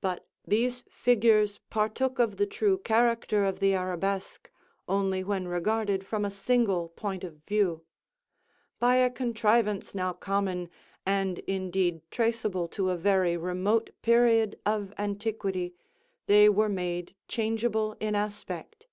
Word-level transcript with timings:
But 0.00 0.26
these 0.44 0.82
figures 0.90 1.58
partook 1.70 2.18
of 2.18 2.36
the 2.36 2.46
true 2.48 2.78
character 2.78 3.44
of 3.44 3.60
the 3.60 3.74
arabesque 3.74 4.50
only 4.88 5.22
when 5.22 5.46
regarded 5.46 6.04
from 6.04 6.24
a 6.24 6.32
single 6.32 6.88
point 6.88 7.22
of 7.22 7.36
view. 7.46 7.84
By 8.80 8.96
a 8.96 9.08
contrivance 9.08 9.94
now 9.94 10.14
common, 10.14 10.68
and 11.06 11.38
indeed 11.46 12.00
traceable 12.10 12.66
to 12.70 12.90
a 12.90 12.96
very 12.96 13.36
remote 13.36 13.90
period 14.02 14.58
of 14.66 14.92
antiquity, 14.98 15.76
they 16.26 16.48
were 16.48 16.68
made 16.68 17.14
changeable 17.28 17.96
in 18.00 18.16
aspect. 18.16 18.88